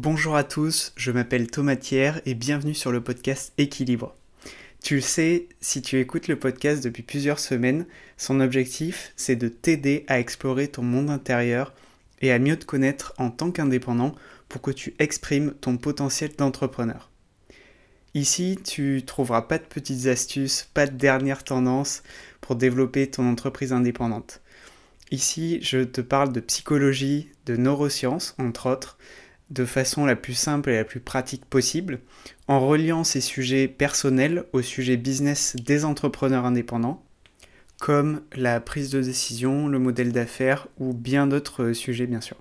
[0.00, 4.14] Bonjour à tous, je m'appelle Thomas Thiers et bienvenue sur le podcast Équilibre.
[4.80, 7.84] Tu le sais, si tu écoutes le podcast depuis plusieurs semaines,
[8.16, 11.74] son objectif c'est de t'aider à explorer ton monde intérieur
[12.20, 14.14] et à mieux te connaître en tant qu'indépendant
[14.48, 17.10] pour que tu exprimes ton potentiel d'entrepreneur.
[18.14, 22.04] Ici, tu trouveras pas de petites astuces, pas de dernières tendances
[22.40, 24.42] pour développer ton entreprise indépendante.
[25.10, 28.96] Ici, je te parle de psychologie, de neurosciences, entre autres,
[29.50, 32.00] de façon la plus simple et la plus pratique possible,
[32.48, 37.04] en reliant ces sujets personnels aux sujets business des entrepreneurs indépendants,
[37.78, 42.36] comme la prise de décision, le modèle d'affaires ou bien d'autres sujets bien sûr.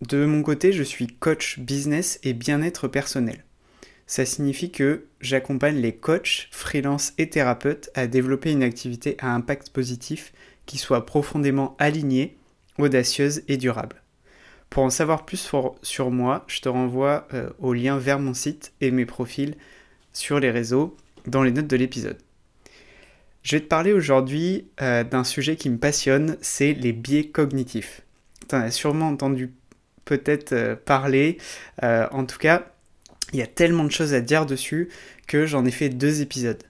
[0.00, 3.44] De mon côté, je suis coach business et bien-être personnel.
[4.06, 9.70] Ça signifie que j'accompagne les coachs, freelance et thérapeutes à développer une activité à impact
[9.70, 10.32] positif
[10.66, 12.36] qui soit profondément alignée,
[12.78, 14.01] audacieuse et durable.
[14.72, 18.72] Pour en savoir plus sur moi, je te renvoie euh, au lien vers mon site
[18.80, 19.54] et mes profils
[20.14, 22.16] sur les réseaux dans les notes de l'épisode.
[23.42, 28.00] Je vais te parler aujourd'hui euh, d'un sujet qui me passionne, c'est les biais cognitifs.
[28.48, 29.52] Tu en as sûrement entendu
[30.06, 31.36] peut-être euh, parler.
[31.82, 32.64] en tout cas,
[33.34, 34.88] il y a tellement de choses à dire dessus
[35.26, 36.62] que j'en ai fait deux épisodes.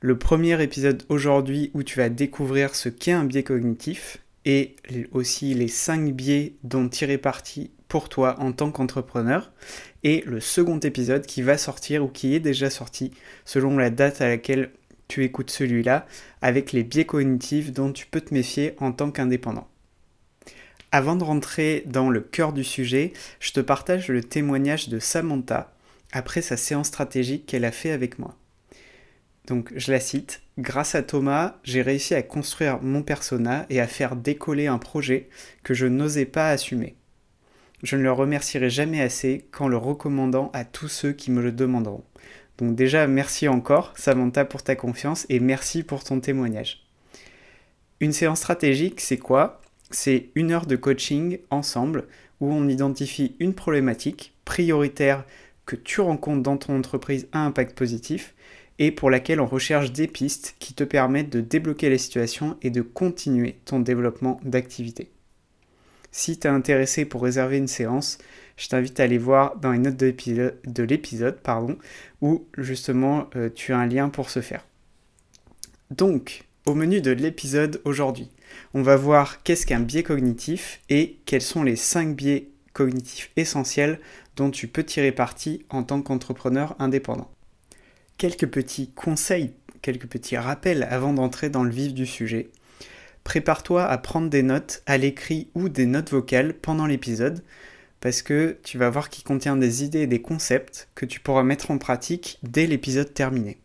[0.00, 4.76] Le premier épisode aujourd'hui où tu vas découvrir ce qu'est un biais cognitif et
[5.10, 9.52] aussi les 5 biais dont tirer parti pour toi en tant qu'entrepreneur.
[10.04, 13.10] Et le second épisode qui va sortir ou qui est déjà sorti
[13.44, 14.70] selon la date à laquelle
[15.08, 16.06] tu écoutes celui-là,
[16.42, 19.68] avec les biais cognitifs dont tu peux te méfier en tant qu'indépendant.
[20.92, 25.72] Avant de rentrer dans le cœur du sujet, je te partage le témoignage de Samantha
[26.12, 28.36] après sa séance stratégique qu'elle a fait avec moi.
[29.46, 33.86] Donc je la cite, Grâce à Thomas, j'ai réussi à construire mon persona et à
[33.86, 35.28] faire décoller un projet
[35.62, 36.96] que je n'osais pas assumer.
[37.82, 41.52] Je ne le remercierai jamais assez qu'en le recommandant à tous ceux qui me le
[41.52, 42.04] demanderont.
[42.56, 46.86] Donc déjà, merci encore, Samantha, pour ta confiance et merci pour ton témoignage.
[48.00, 49.60] Une séance stratégique, c'est quoi?
[49.90, 52.06] C'est une heure de coaching ensemble
[52.40, 55.26] où on identifie une problématique prioritaire
[55.66, 58.34] que tu rencontres dans ton entreprise à impact positif
[58.78, 62.70] et pour laquelle on recherche des pistes qui te permettent de débloquer la situation et
[62.70, 65.10] de continuer ton développement d'activité.
[66.12, 68.18] Si tu es intéressé pour réserver une séance,
[68.56, 71.38] je t'invite à aller voir dans les notes de l'épisode
[72.22, 74.66] où justement euh, tu as un lien pour ce faire.
[75.90, 78.30] Donc, au menu de l'épisode aujourd'hui,
[78.74, 84.00] on va voir qu'est-ce qu'un biais cognitif et quels sont les 5 biais cognitifs essentiels
[84.36, 87.30] dont tu peux tirer parti en tant qu'entrepreneur indépendant
[88.18, 92.50] quelques petits conseils, quelques petits rappels avant d'entrer dans le vif du sujet.
[93.24, 97.42] Prépare-toi à prendre des notes à l'écrit ou des notes vocales pendant l'épisode
[98.00, 101.42] parce que tu vas voir qu'il contient des idées et des concepts que tu pourras
[101.42, 103.58] mettre en pratique dès l'épisode terminé.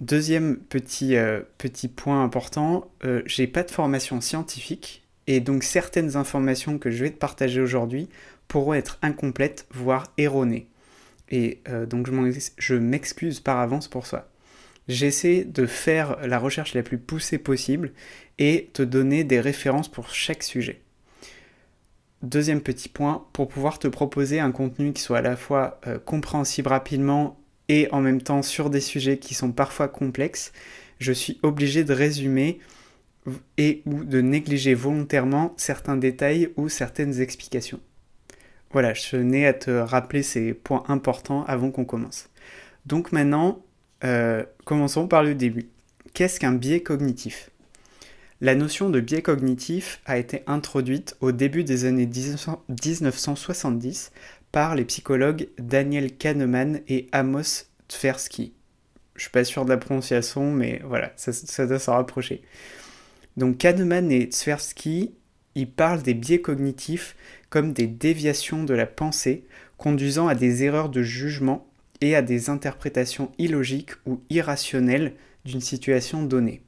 [0.00, 1.40] Deuxième petit, euh,
[1.96, 7.10] point important, euh, j'ai pas de formation scientifique et donc certaines informations que je vais
[7.10, 8.08] te partager aujourd'hui
[8.48, 10.68] pourront être incomplètes, voire erronées.
[11.32, 12.06] Et euh, donc
[12.58, 14.28] je m'excuse par avance pour ça.
[14.86, 17.92] J'essaie de faire la recherche la plus poussée possible
[18.38, 20.82] et te donner des références pour chaque sujet.
[22.22, 25.98] Deuxième petit point, pour pouvoir te proposer un contenu qui soit à la fois euh,
[25.98, 30.52] compréhensible rapidement et en même temps sur des sujets qui sont parfois complexes,
[30.98, 32.58] je suis obligé de résumer
[33.56, 37.80] et ou de négliger volontairement certains détails ou certaines explications.
[38.72, 42.30] Voilà, je tenais à te rappeler ces points importants avant qu'on commence.
[42.86, 43.62] Donc maintenant,
[44.04, 45.68] euh, commençons par le début.
[46.14, 47.50] Qu'est-ce qu'un biais cognitif?
[48.40, 54.10] La notion de biais cognitif a été introduite au début des années 1970
[54.50, 58.52] par les psychologues Daniel Kahneman et Amos Tversky.
[59.14, 62.42] Je suis pas sûr de la prononciation, mais voilà, ça, ça doit s'en rapprocher.
[63.36, 65.14] Donc Kahneman et Tversky,
[65.54, 67.14] ils parlent des biais cognitifs
[67.52, 69.44] comme des déviations de la pensée
[69.76, 71.66] conduisant à des erreurs de jugement
[72.00, 75.12] et à des interprétations illogiques ou irrationnelles
[75.44, 76.62] d'une situation donnée.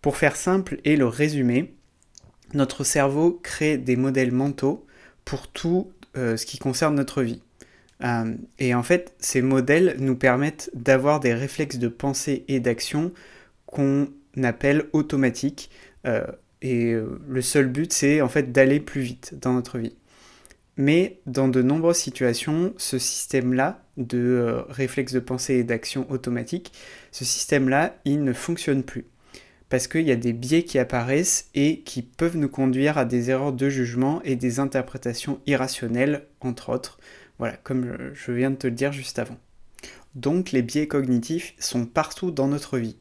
[0.00, 1.74] Pour faire simple et le résumer,
[2.54, 4.86] notre cerveau crée des modèles mentaux
[5.24, 7.42] pour tout euh, ce qui concerne notre vie.
[8.04, 13.12] Euh, et en fait, ces modèles nous permettent d'avoir des réflexes de pensée et d'action
[13.66, 14.06] qu'on
[14.40, 15.68] appelle automatiques,
[16.06, 16.24] euh,
[16.62, 19.96] et euh, le seul but, c'est en fait d'aller plus vite dans notre vie.
[20.76, 26.72] Mais dans de nombreuses situations, ce système-là de euh, réflexe de pensée et d'action automatique,
[27.10, 29.06] ce système-là, il ne fonctionne plus.
[29.68, 33.30] parce qu'il y a des biais qui apparaissent et qui peuvent nous conduire à des
[33.30, 36.98] erreurs de jugement et des interprétations irrationnelles, entre autres,
[37.38, 39.38] voilà, comme je viens de te le dire juste avant.
[40.14, 42.96] Donc les biais cognitifs sont partout dans notre vie.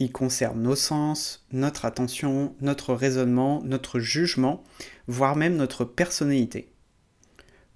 [0.00, 4.64] Ils concernent nos sens, notre attention, notre raisonnement, notre jugement,
[5.06, 6.72] voire même notre personnalité.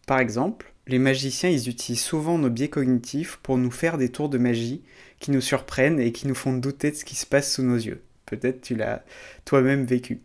[0.06, 4.38] Par exemple, les magiciens, utilisent souvent nos biais cognitifs pour nous faire des tours de
[4.38, 4.82] magie
[5.20, 7.76] qui nous surprennent et qui nous font douter de ce qui se passe sous nos
[7.76, 8.02] yeux.
[8.24, 9.04] Peut-être tu l'as
[9.44, 10.20] toi-même vécu.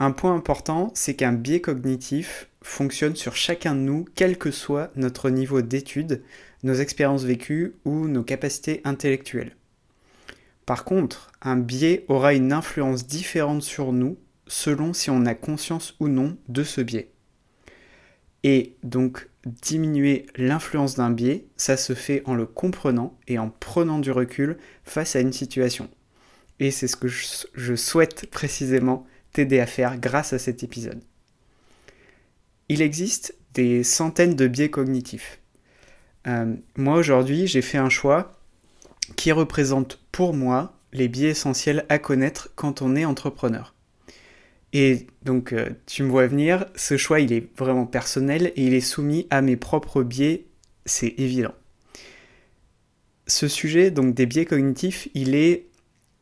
[0.00, 4.90] Un point important, c'est qu'un biais cognitif fonctionne sur chacun de nous, quel que soit
[4.96, 6.22] notre niveau d'études,
[6.64, 9.54] nos expériences vécues ou nos capacités intellectuelles.
[10.70, 15.96] Par contre, un biais aura une influence différente sur nous selon si on a conscience
[15.98, 17.10] ou non de ce biais.
[18.44, 23.98] Et donc, diminuer l'influence d'un biais, ça se fait en le comprenant et en prenant
[23.98, 25.90] du recul face à une situation.
[26.60, 31.02] Et c'est ce que je, souhaite précisément t'aider à faire grâce à cet épisode.
[32.68, 35.40] Il existe des centaines de biais cognitifs.
[36.28, 38.39] Euh, moi aujourd'hui, j'ai fait un choix
[39.16, 43.74] qui représente pour moi les biais essentiels à connaître quand on est entrepreneur.
[44.72, 48.74] Et donc, euh, tu me vois venir, ce choix, il est vraiment personnel et il
[48.74, 50.46] est soumis à mes propres biais,
[50.86, 51.54] c'est évident.
[53.26, 55.66] Ce sujet, donc des biais cognitifs, il est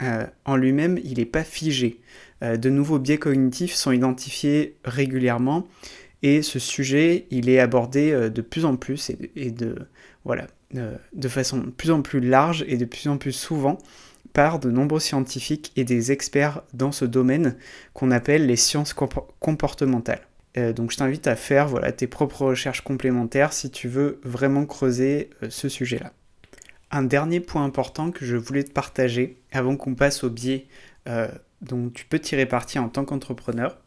[0.03, 2.01] euh, en lui-même, il n'est pas figé.
[2.43, 5.67] Euh, de nouveaux biais cognitifs sont identifiés régulièrement
[6.23, 9.77] et ce sujet, il est abordé de plus en plus et, de,
[10.25, 13.79] voilà, de façon de plus en plus large et de plus en plus souvent
[14.33, 17.57] par de nombreux scientifiques et des experts dans ce domaine
[17.95, 20.29] qu'on appelle les sciences comportementales.
[20.57, 24.65] Euh, donc je t'invite à faire voilà, tes propres recherches complémentaires si tu veux vraiment
[24.67, 26.13] creuser euh, ce sujet-là.
[26.91, 30.67] Un dernier point important que je voulais te partager avant qu'on passe au biais
[31.09, 31.29] euh,
[31.61, 33.79] dont tu peux tirer parti en tant qu'entrepreneur,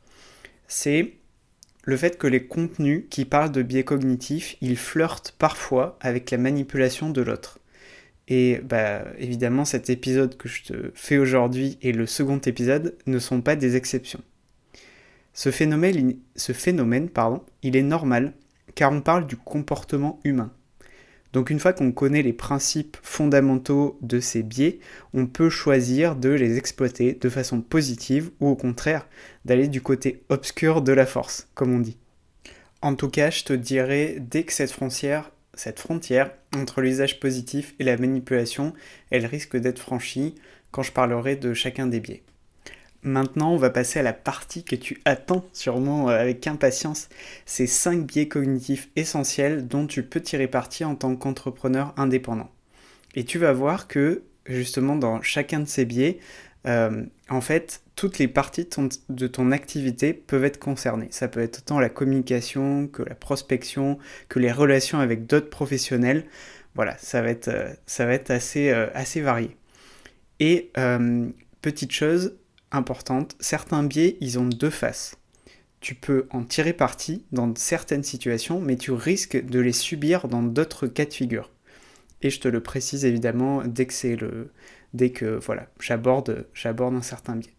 [0.67, 1.13] c'est
[1.83, 6.37] le fait que les contenus qui parlent de biais cognitifs, ils flirtent parfois avec la
[6.37, 7.59] manipulation de l'autre.
[8.27, 13.19] Et bah, évidemment, cet épisode que je te fais aujourd'hui et le second épisode ne
[13.19, 14.21] sont pas des exceptions.
[15.33, 18.33] Ce phénomène, pardon, il est normal
[18.75, 20.51] car on parle du comportement humain.
[21.33, 24.79] Donc une fois qu'on connaît les principes fondamentaux de ces biais,
[25.13, 29.07] on peut choisir de les exploiter de façon positive ou au contraire
[29.45, 31.97] d'aller du côté obscur de la force, comme on dit.
[32.81, 37.75] En tout cas, je te dirais, dès que cette frontière cette frontière entre l'usage positif
[37.79, 38.73] et la manipulation,
[39.09, 40.35] elle risque d'être franchie
[40.71, 42.23] quand je parlerai de chacun des biais.
[43.03, 47.09] Maintenant, on va passer à la partie que tu attends sûrement euh, avec impatience,
[47.45, 52.51] ces 5 biais cognitifs essentiels dont tu peux tirer parti en tant qu'entrepreneur indépendant.
[53.15, 56.19] Et tu vas voir que justement dans chacun de ces biais,
[56.67, 58.67] euh, en fait, toutes les parties
[59.09, 61.07] de ton, activité peuvent être concernées.
[61.09, 63.97] Ça peut être autant la communication que la prospection,
[64.29, 66.25] que les relations avec d'autres professionnels.
[66.75, 69.57] Voilà, ça va être, euh, ça va être assez, assez varié.
[70.39, 70.71] Et
[71.61, 72.35] petite chose
[72.71, 75.17] importante, certains biais, ils ont deux faces.
[75.79, 80.43] Tu peux en tirer parti dans certaines situations, mais tu risques de les subir dans
[80.43, 81.49] d'autres cas de figure.
[82.21, 84.51] Et je te le précise évidemment dès que c'est le,
[84.93, 87.53] dès que voilà, j'aborde, j'aborde un certain biais.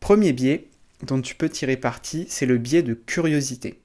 [0.00, 0.68] Premier biais
[1.02, 3.80] dont tu peux tirer parti, c'est le biais de curiosité.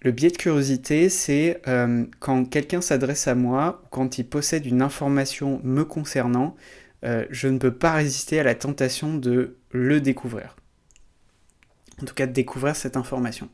[0.00, 4.82] Le biais de curiosité, c'est euh, quand quelqu'un s'adresse à moi, quand il possède une
[4.82, 6.54] information me concernant,
[7.06, 10.56] euh, je ne peux pas résister à la tentation de le découvrir.
[12.02, 13.48] En tout cas, de découvrir cette information.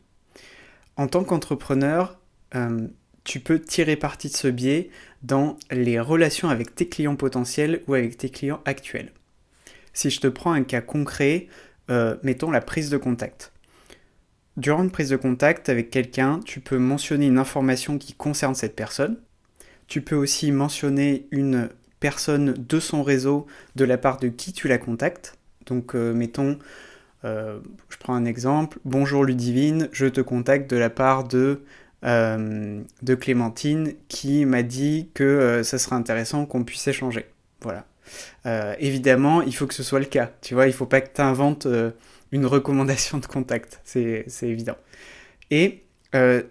[0.97, 2.19] En tant qu'entrepreneur,
[2.55, 2.89] euh,
[3.25, 4.91] tu peux tirer parti de ce biais
[5.23, 9.13] dans les relations avec tes clients potentiels ou avec tes clients actuels.
[9.93, 11.49] Si je te prends un cas concret,
[11.91, 13.53] euh, mettons la prise de contact.
[14.57, 18.77] Durant une prise de contact avec quelqu'un, tu peux mentionner une information qui concerne cette
[18.77, 19.19] personne.
[19.87, 21.71] Tu peux aussi mentionner une
[22.03, 25.39] personne de son réseau de la part de qui tu la contactes.
[25.67, 26.59] Donc euh, mettons,
[27.25, 31.63] euh, je prends un exemple, bonjour Ludivine, je te contacte de la part de
[32.05, 37.27] euh, de Clémentine qui m'a dit que ça serait intéressant qu'on puisse échanger.
[37.61, 37.87] Voilà.
[38.81, 40.33] Évidemment, il faut que ce soit le cas.
[40.43, 41.69] Tu vois, il faut pas que tu inventes
[42.33, 43.81] une recommandation de contact.
[43.85, 44.77] C'est évident.
[45.53, 45.85] Et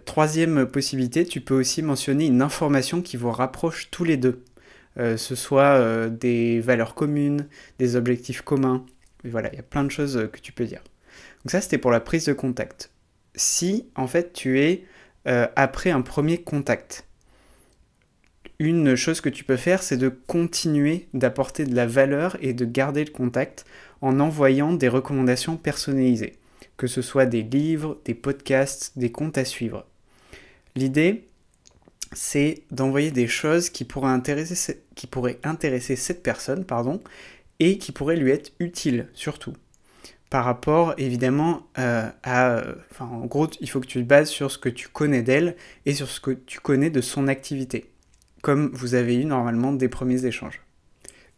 [0.06, 4.42] troisième possibilité, tu peux aussi mentionner une information qui vous rapproche tous les deux.
[4.96, 8.84] Ce soit des valeurs communes, des objectifs communs.
[9.24, 10.82] voilà, il y a plein de choses que tu peux dire.
[11.44, 12.90] Donc ça, c'était pour la prise de contact.
[13.34, 14.84] Si, en fait, tu es
[15.28, 17.06] euh, après un premier contact.
[18.58, 22.64] une chose que tu peux faire, c'est de continuer d'apporter de la valeur et de
[22.64, 23.64] garder le contact
[24.00, 26.38] en envoyant des recommandations personnalisées,
[26.76, 29.84] que ce soit des livres, des podcasts, des comptes à suivre.
[30.76, 31.28] L'idée,
[32.12, 36.64] c'est d'envoyer des choses qui pourraient intéresser, cette personne
[37.58, 39.54] et qui pourraient lui être utiles surtout.
[40.30, 42.62] Par rapport évidemment euh, à...
[42.90, 45.56] Enfin, en gros, il faut que tu te bases sur ce que tu connais d'elle
[45.84, 47.90] et sur ce que tu connais de son activité,
[48.40, 50.62] comme vous avez eu normalement des premiers échanges.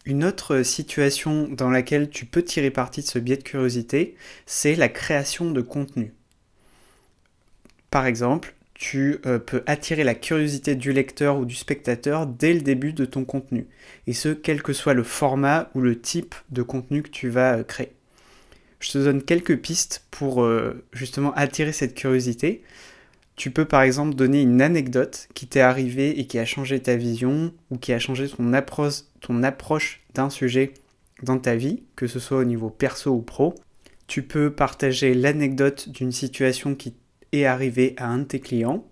[0.06, 4.74] Une autre situation dans laquelle tu peux tirer parti de ce biais de curiosité, c'est
[4.74, 6.12] la création de contenu.
[7.90, 12.60] Par exemple, tu euh, peux attirer la curiosité du lecteur ou du spectateur dès le
[12.60, 13.66] début de ton contenu,
[14.06, 17.58] et ce, quel que soit le format ou le type de contenu que tu vas
[17.58, 17.92] euh, créer.
[18.80, 22.62] Je te donne quelques pistes pour euh, justement attirer cette curiosité.
[23.36, 26.96] Tu peux par exemple donner une anecdote qui t'est arrivée et qui a changé ta
[26.96, 30.74] vision ou qui a changé ton approche, ton approche d'un sujet
[31.22, 33.54] dans ta vie, que ce soit au niveau perso ou pro.
[34.06, 36.94] Tu peux partager l'anecdote d'une situation qui
[37.34, 38.84] est arrivée à un de tes clients.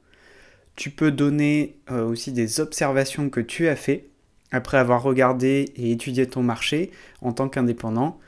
[0.76, 4.06] Tu peux donner euh, aussi des observations que tu as fait
[4.50, 8.18] après avoir regardé et étudié ton marché en tant qu'indépendant.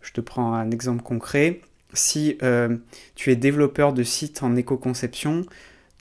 [0.00, 1.60] Je te prends un exemple concret
[1.94, 2.76] si euh,
[3.14, 5.42] tu es développeur de sites en éco-conception,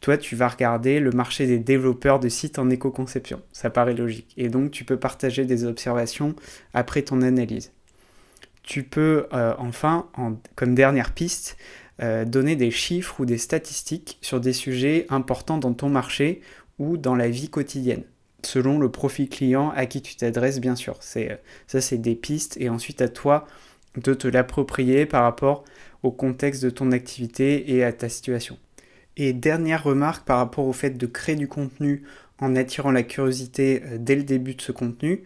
[0.02, 3.42] toi tu vas regarder le marché des développeurs de sites en éco-conception.
[3.52, 4.34] Ça paraît logique.
[4.38, 6.36] Et donc tu peux partager des observations
[6.74, 7.72] après ton analyse.
[8.64, 10.10] Tu peux euh, enfin,
[10.56, 11.58] comme dernière piste,
[12.02, 16.42] euh, donner des chiffres ou des statistiques sur des sujets importants dans ton marché
[16.80, 18.04] ou dans la vie quotidienne
[18.46, 20.98] selon le profil client à qui tu t'adresses bien sûr.
[21.02, 23.48] C'est ça c'est des pistes et ensuite à toi
[23.96, 25.64] de te l'approprier par rapport
[26.02, 28.58] au contexte de ton activité et à ta situation.
[29.16, 32.04] Et dernière remarque par rapport au fait de créer du contenu
[32.40, 35.24] en attirant la curiosité euh, dès le début de ce contenu,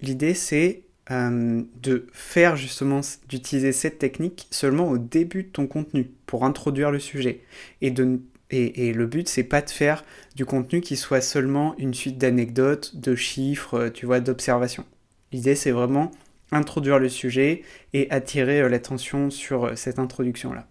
[0.00, 0.82] l'idée c'est
[1.12, 6.90] euh, de faire justement d'utiliser cette technique seulement au début de ton contenu pour introduire
[6.90, 7.42] le sujet
[7.80, 8.20] et de
[8.50, 10.04] et, et, le but, c'est pas de faire
[10.36, 14.84] du contenu qui soit seulement une suite d'anecdotes, de chiffres, euh, tu vois, d'observations.
[15.32, 16.12] L'idée, c'est vraiment
[16.52, 20.66] introduire le sujet et attirer euh, l'attention sur cette introduction-là.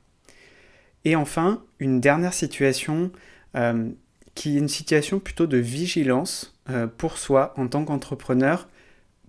[1.03, 3.11] Et enfin, une dernière situation
[4.33, 6.59] qui est une situation plutôt de vigilance
[6.97, 8.67] pour soi en tant qu'entrepreneur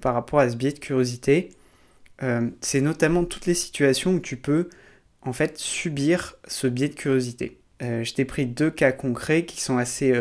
[0.07, 1.49] par rapport à ce biais de curiosité.
[2.61, 4.69] c'est notamment toutes les situations où tu peux
[5.23, 7.59] en fait subir ce biais de curiosité.
[7.81, 10.15] je t'ai pris deux cas concrets qui sont assez,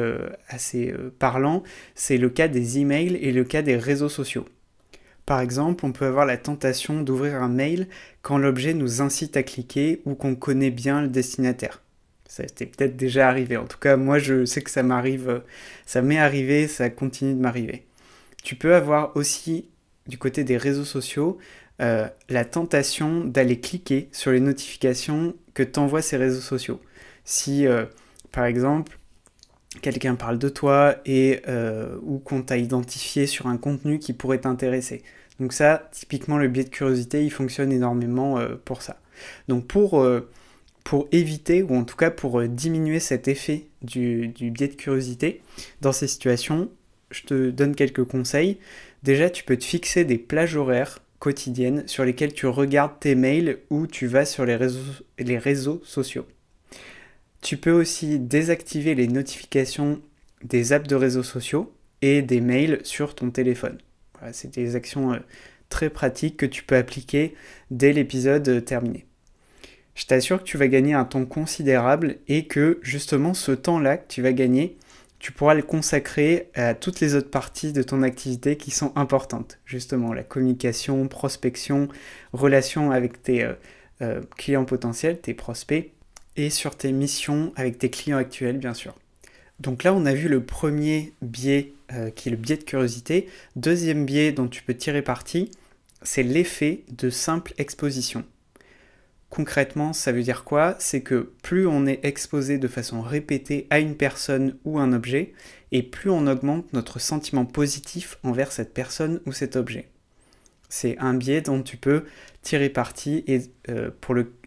[0.49, 1.61] assez parlants.
[1.93, 4.45] C'est le cas des emails et le cas des réseaux sociaux.
[5.27, 7.87] Par exemple, on peut avoir la tentation d'ouvrir un mail
[8.23, 11.83] quand l'objet nous incite à cliquer ou qu'on connaît bien le destinataire.
[12.27, 13.55] Ça t'est peut-être déjà arrivé.
[13.55, 15.43] En tout cas, moi, je sais que ça m'arrive,
[15.85, 17.85] ça m'est arrivé, ça continue de m'arriver.
[18.45, 19.69] Tu peux avoir aussi,
[20.07, 21.37] du côté des réseaux sociaux,
[21.81, 26.79] euh, la tentation d'aller cliquer sur les notifications que t'envoient ces réseaux sociaux.
[27.25, 27.85] Si, euh,
[28.31, 28.97] par exemple,
[29.81, 34.39] quelqu'un parle de toi et euh, ou qu'on t'a identifié sur un contenu qui pourrait
[34.39, 35.03] t'intéresser.
[35.39, 39.01] Donc ça, typiquement, le biais de curiosité, il fonctionne énormément pour ça.
[39.49, 40.07] Donc pour,
[41.11, 45.41] éviter, ou en tout cas pour diminuer cet effet du biais de curiosité,
[45.81, 46.69] dans ces situations,
[47.11, 48.57] je te donne quelques conseils.
[49.05, 53.59] Déjà, tu peux te fixer des plages horaires quotidiennes sur lesquelles tu regardes tes mails
[53.69, 54.55] ou tu vas sur les
[55.37, 56.25] réseaux, sociaux.
[57.39, 60.01] Tu peux aussi désactiver les notifications
[60.43, 61.71] des apps de réseaux sociaux
[62.01, 63.77] et des mails sur ton téléphone.
[64.31, 65.19] c'est des actions euh,
[65.69, 67.35] très pratiques que tu peux appliquer
[67.69, 69.05] dès l'épisode euh, terminé.
[69.93, 74.07] Je t'assure que tu vas gagner un temps considérable et que justement ce temps-là que
[74.07, 74.77] tu vas gagner,
[75.19, 79.59] tu pourras le consacrer à toutes les autres parties de ton activité qui sont importantes.
[79.65, 81.87] Justement, la communication, prospection,
[82.33, 83.47] relation avec tes
[84.01, 85.91] euh, clients potentiels, tes prospects,
[86.35, 88.95] et sur tes missions avec tes clients actuels, bien sûr.
[89.59, 93.29] Donc là, on a vu le premier biais euh, qui est le biais de curiosité.
[93.55, 95.49] Deuxième biais dont tu peux tirer parti,
[96.01, 98.25] c'est l'effet de simple exposition.
[99.29, 100.75] Concrètement, ça veut dire quoi?
[100.79, 105.33] C'est que plus on est exposé de façon répétée à une personne ou un objet,
[105.71, 109.89] et plus on augmente notre sentiment positif envers cette personne ou cet objet.
[110.69, 112.05] C'est un biais dont tu peux
[112.41, 113.91] tirer parti et euh,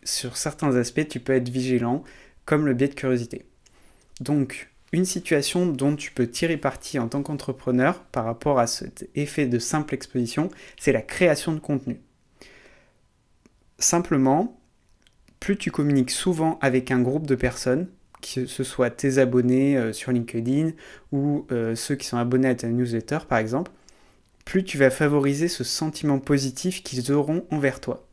[0.05, 2.03] sur certains aspects, tu peux être vigilant,
[2.45, 3.45] comme le biais de curiosité.
[4.21, 9.09] Donc, une situation dont tu peux tirer parti en tant qu'entrepreneur par rapport à cet
[9.15, 12.01] effet de simple exposition, c'est la création de contenu.
[13.79, 14.58] Simplement,
[15.41, 17.89] plus tu communiques souvent avec un groupe de personnes,
[18.21, 20.73] que ce soit tes abonnés sur LinkedIn
[21.13, 23.71] ou ceux qui sont abonnés à ta newsletter par exemple,
[24.45, 28.09] plus tu vas favoriser ce sentiment positif qu'ils auront envers toi.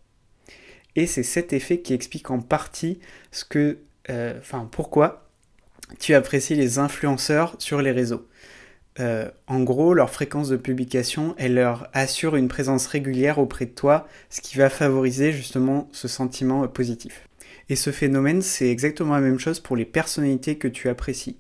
[0.96, 3.00] Et c'est cet effet qui explique en partie
[3.32, 3.78] ce que,
[4.10, 5.30] euh, enfin, pourquoi
[6.00, 8.28] tu apprécies les influenceurs sur les réseaux.
[9.00, 13.72] Euh, en gros, leur fréquence de publication, elle leur assure une présence régulière auprès de
[13.72, 17.28] toi, ce qui va favoriser justement ce sentiment positif.
[17.68, 21.38] Et ce phénomène, c'est exactement la même chose pour les personnalités que tu apprécies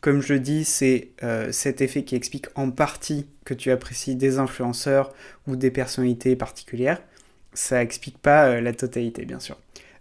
[0.00, 4.38] comme je dis, c'est euh, cet effet qui explique en partie que tu apprécies des
[4.38, 5.12] influenceurs
[5.46, 7.02] ou des personnalités particulières.
[7.54, 9.58] Ça n'explique pas euh, la totalité, bien sûr.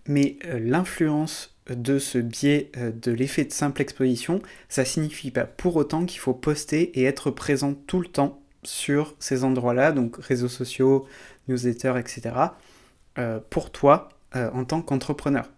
[0.07, 5.75] Mais euh, l'influence de ce biais de l'effet de simple exposition, ça signifie pas pour
[5.75, 10.47] autant qu'il faut poster et être présent tout le temps sur ces endroits-là, donc réseaux
[10.47, 11.07] sociaux,
[11.47, 12.35] newsletters, etc.,
[13.49, 15.49] pour toi en tant qu'entrepreneur.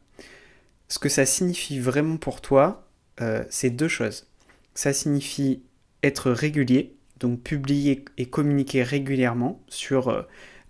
[0.94, 2.88] Ce que ça signifie vraiment pour toi,
[3.20, 4.28] euh, c'est deux choses.
[4.76, 5.64] Ça signifie
[6.04, 10.22] être régulier, donc publier et communiquer régulièrement sur euh,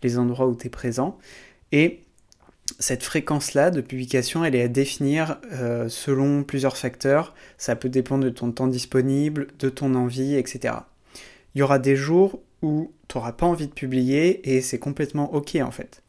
[0.02, 1.18] les endroits où tu es présent.
[1.74, 2.03] Et
[2.80, 7.34] cette fréquence-là de publication, elle est à définir euh, selon plusieurs facteurs.
[7.58, 10.76] Ça peut dépendre de ton temps disponible, de ton envie, etc.
[11.56, 15.34] Il y aura des jours où tu n'auras pas envie de publier et c'est complètement
[15.34, 16.02] OK en fait.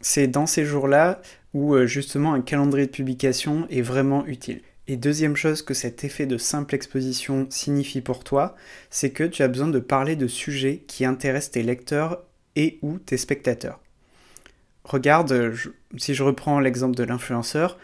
[0.00, 1.22] C'est dans ces jours-là
[1.54, 4.62] où justement un calendrier de publication est vraiment utile.
[4.88, 8.56] Et deuxième chose que cet effet de simple exposition signifie pour toi,
[8.90, 12.24] c'est que tu as besoin de parler de sujets qui intéressent tes lecteurs
[12.56, 13.81] et ou tes spectateurs.
[14.84, 15.54] Regarde,
[15.96, 17.78] si je reprends l'exemple de l'influenceur,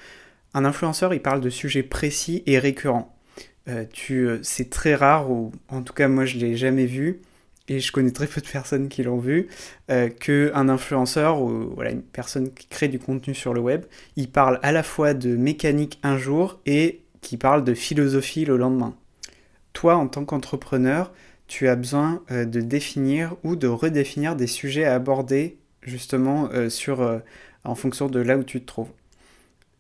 [0.55, 3.15] un influenceur il parle de sujets précis et récurrents.
[3.69, 7.21] Euh, euh, c'est très rare, ou en tout cas moi je l'ai jamais vu,
[7.69, 9.49] et je connais très peu de personnes qui l'ont vu,
[9.91, 13.85] euh, qu'un influenceur ou voilà, une personne qui crée du contenu sur le web,
[14.17, 18.57] il parle à la fois de mécanique un jour et qui parle de philosophie le
[18.57, 18.95] lendemain.
[19.75, 21.13] Toi, en tant qu'entrepreneur,
[21.47, 26.69] tu as besoin euh, de définir ou de redéfinir des sujets à aborder justement euh,
[26.69, 27.23] sur,
[27.65, 28.91] en fonction de là où tu te trouves.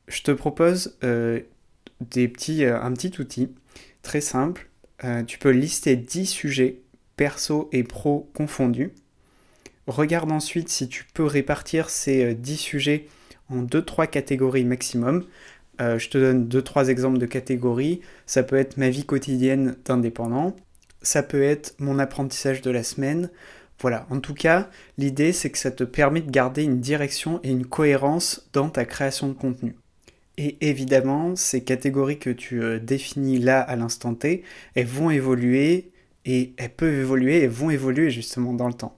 [0.06, 3.54] Je te propose des petits, un petit outil
[4.02, 4.70] très simple.
[5.26, 6.80] tu peux lister 10 sujets
[7.18, 8.92] perso et pro confondus.
[9.86, 13.06] Regarde ensuite si tu peux répartir ces 10 euh, sujets
[13.50, 15.24] en 2-3 catégories maximum.
[15.80, 18.00] Euh, je te donne 2-3 exemples de catégories.
[18.26, 20.54] Ça peut être ma vie quotidienne d'indépendant.
[21.02, 23.30] Ça peut être mon apprentissage de la semaine.
[23.80, 27.50] Voilà, en tout cas, l'idée c'est que ça te permet de garder une direction et
[27.50, 29.76] une cohérence dans ta création de contenu.
[30.36, 35.90] Et évidemment, ces catégories que tu euh, définis là à l'instant T, elles vont évoluer
[36.24, 38.96] et elles peuvent évoluer et vont évoluer justement dans le temps.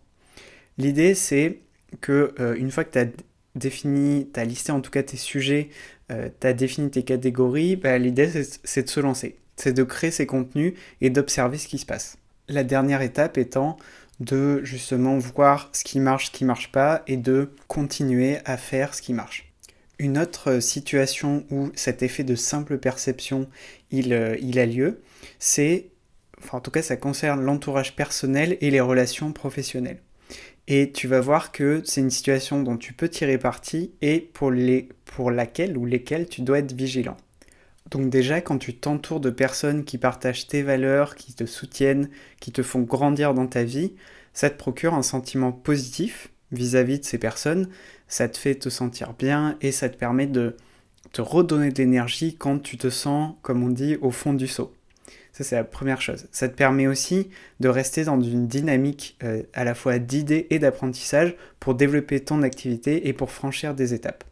[0.78, 1.60] L'idée c'est
[2.00, 3.06] que euh, une fois que tu as
[3.54, 5.68] défini, tu as listé en tout cas tes sujets,
[6.10, 8.30] euh, tu as défini tes catégories, bah, l'idée
[8.64, 12.16] c'est de se lancer, c'est de créer ces contenus et d'observer ce qui se passe.
[12.48, 13.76] La dernière étape étant
[14.20, 18.94] de justement voir ce qui marche, ce qui marche pas et de continuer à faire
[18.94, 19.52] ce qui marche.
[19.98, 23.48] Une autre situation où cet effet de simple perception
[23.90, 25.00] il, euh, a lieu,
[25.38, 25.88] c'est
[26.52, 30.00] en tout cas ça concerne l'entourage personnel et les relations professionnelles.
[30.68, 34.50] Et tu vas voir que c'est une situation dont tu peux tirer parti et pour,
[34.50, 37.16] les, pour laquelle ou lesquelles tu dois être vigilant.
[37.90, 42.08] Donc déjà, quand tu t'entoures de personnes qui partagent tes valeurs, qui te soutiennent,
[42.40, 43.94] qui te font grandir dans ta vie,
[44.32, 47.68] ça te procure un sentiment positif vis-à-vis -vis de ces personnes,
[48.08, 50.56] ça te fait te sentir bien et ça te permet de
[51.12, 54.72] te redonner de l'énergie quand tu te sens, comme on dit, au fond du seau.
[55.32, 56.26] Ça, c'est la première chose.
[56.32, 60.58] Ça te permet aussi de rester dans une dynamique euh, à la fois d'idées et
[60.58, 64.24] d'apprentissage pour développer ton activité et pour franchir des étapes.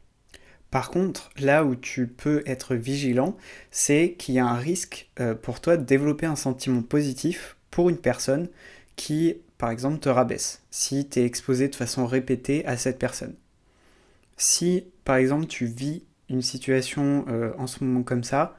[0.71, 3.37] Par contre, là où tu peux être vigilant,
[3.71, 7.89] c'est qu'il y a un risque euh, pour toi de développer un sentiment positif pour
[7.89, 8.49] une personne
[8.97, 13.35] qui, par exemple, te rabaisse, si tu es exposé de façon répétée à cette personne.
[14.37, 18.57] Si, par exemple, tu vis une situation euh, en ce moment comme ça,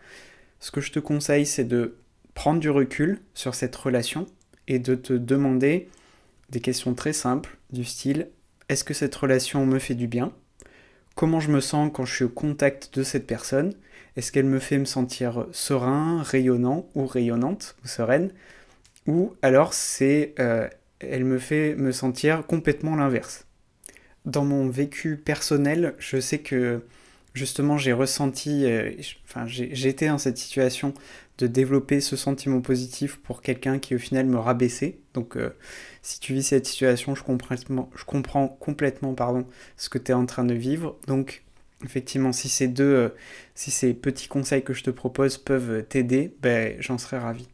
[0.59, 1.97] ce que je te conseille, c'est de
[2.33, 4.25] prendre du recul sur cette relation
[4.67, 5.87] et de te demander
[6.49, 8.29] des questions très simples du style
[8.69, 10.31] est-ce que cette relation me fait du bien?
[11.19, 13.73] Comment je me sens quand je suis au contact de cette personne
[14.15, 18.31] Est-ce qu'elle me fait me sentir serein, rayonnant ou rayonnante ou sereine?
[19.05, 20.69] Ou alors c'est euh,
[21.01, 23.47] elle me fait me sentir complètement l'inverse.
[24.23, 26.83] Dans mon vécu personnel, je sais que
[27.33, 28.93] justement j'ai ressenti, euh,
[29.25, 30.93] enfin dans cette situation
[31.37, 34.99] de développer ce sentiment positif pour quelqu'un qui au final me rabaissait.
[35.13, 35.49] Donc euh,
[36.01, 39.15] si tu vis cette situation, je comprends, complètement
[39.77, 40.97] ce que tu es en train de vivre.
[41.07, 41.43] Donc
[41.83, 43.13] effectivement, si ces deux,
[43.55, 47.47] si ces petits conseils que je te propose peuvent t'aider, ben, j'en serais ravi.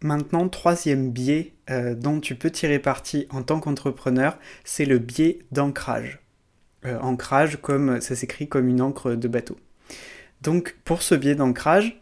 [0.00, 6.20] Maintenant, troisième biais dont tu peux tirer parti en tant qu'entrepreneur, c'est le biais d'ancrage.
[6.84, 9.56] ancrage, comme ça s'écrit comme une encre de bateau.
[10.40, 12.00] Donc, pour ce biais d'ancrage,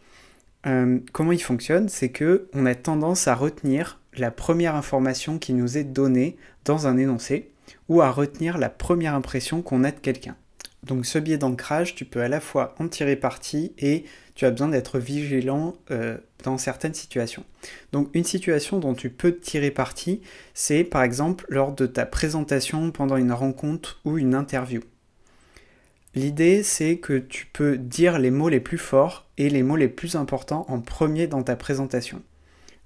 [0.65, 5.53] euh, comment il fonctionne C'est que on a tendance à retenir la première information qui
[5.53, 7.51] nous est donnée dans un énoncé
[7.89, 10.35] ou à retenir la première impression qu'on a de quelqu'un.
[10.83, 14.51] Donc ce biais d'ancrage, tu peux à la fois en tirer parti et tu as
[14.51, 17.43] besoin d'être vigilant euh, dans certaines situations.
[17.91, 20.21] Donc une situation dont tu peux tirer parti,
[20.53, 24.81] c'est par exemple lors de ta présentation pendant une rencontre ou une interview.
[26.15, 29.87] L'idée, c'est que tu peux dire les mots les plus forts et les mots les
[29.87, 32.23] plus importants en premier dans ta présentation.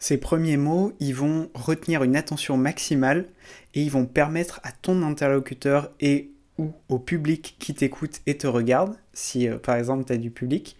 [0.01, 3.27] Ces premiers mots, ils vont retenir une attention maximale
[3.75, 8.47] et ils vont permettre à ton interlocuteur et ou au public qui t'écoute et te
[8.47, 10.75] regarde, si euh, par exemple tu as du public,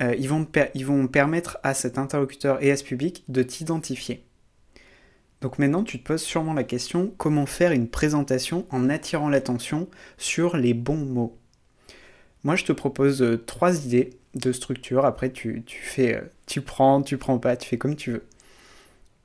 [0.00, 4.22] euh, ils, vont ils vont permettre à cet interlocuteur et à ce public de t'identifier.
[5.40, 9.88] Donc maintenant, tu te poses sûrement la question comment faire une présentation en attirant l'attention
[10.18, 11.36] sur les bons mots?
[12.44, 15.04] Moi, je te propose euh, trois idées de structure.
[15.04, 18.22] Après, tu, fais, euh, tu prends, tu prends pas, tu fais comme tu veux.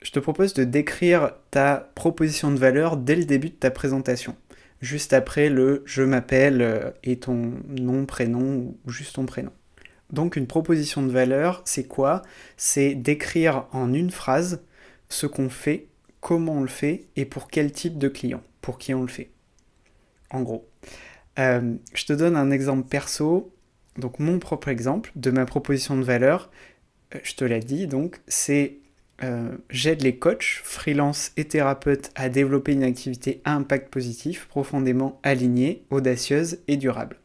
[0.02, 4.36] Je te propose de décrire ta proposition de valeur dès le début de ta présentation.
[4.82, 9.52] Juste après le je m'appelle et ton nom, prénom ou juste ton prénom.
[10.12, 12.24] Donc une proposition de valeur, c'est quoi?
[12.58, 14.64] C'est d'écrire en une phrase
[15.08, 15.88] ce qu'on fait,
[16.20, 19.30] comment on le fait et pour quel type de client, pour qui on le fait.
[20.32, 20.68] En gros.
[21.40, 23.54] Euh, je te donne un exemple perso,
[23.98, 26.50] donc mon propre exemple de ma proposition de valeur.
[27.16, 28.81] Euh, je te l'ai dit, donc c'est
[29.24, 35.20] euh, j'aide les coachs, freelance et thérapeutes à développer une activité à impact positif, profondément
[35.24, 37.18] alignée, audacieuse et durable.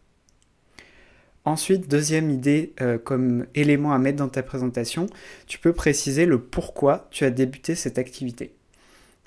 [1.45, 2.73] Ensuite, deuxième idée
[3.05, 5.07] comme élément à mettre dans ta présentation,
[5.47, 8.57] tu peux préciser le pourquoi tu as débuté cette activité.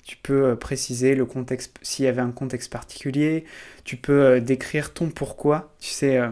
[0.04, 3.44] Tu peux euh, préciser le contexte, s'il y avait un contexte particulier.
[3.84, 5.74] Tu peux euh, décrire ton pourquoi.
[5.78, 6.30] Tu sais, euh,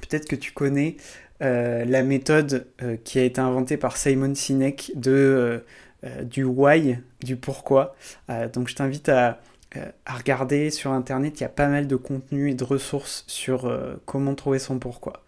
[0.00, 0.96] peut-être que tu connais
[1.40, 2.66] la méthode
[3.04, 5.64] qui a été inventée par Simon Sinek de,
[6.22, 7.96] du why, du pourquoi.
[8.52, 9.40] donc je t'invite à,
[10.06, 11.40] regarder sur Internet.
[11.40, 13.72] Il y a pas mal de contenu et de ressources sur
[14.04, 15.24] comment trouver son pourquoi.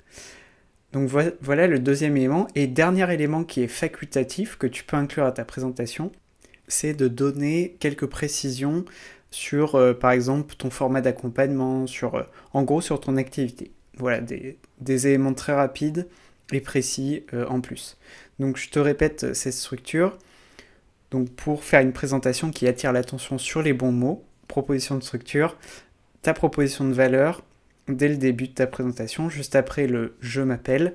[0.93, 1.09] Donc
[1.41, 2.47] voilà le deuxième élément.
[2.55, 6.13] Et dernier élément qui est facultatif, que tu peux inclure à ta présentation,
[6.69, 8.85] c'est de donner quelques précisions
[9.31, 12.23] sur, euh, par exemple, ton format d'accompagnement, sur, euh,
[12.53, 13.73] en gros, sur ton activité.
[13.99, 16.09] Voilà, des, éléments très rapides
[16.53, 17.99] et précis euh, en plus.
[18.39, 20.19] Donc, je te répète cette structure.
[21.11, 25.57] Donc, pour faire une présentation qui attire l'attention sur les bons mots, proposition de structure,
[26.23, 27.45] ta proposition de valeur
[27.89, 30.95] dès le début de ta présentation, juste après le je m'appelle.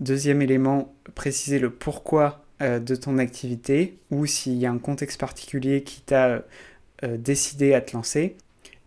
[0.00, 5.20] Deuxième élément, préciser le pourquoi euh, de ton activité ou s'il y a un contexte
[5.20, 6.42] particulier qui t'a
[7.04, 8.36] euh, décidé à te lancer.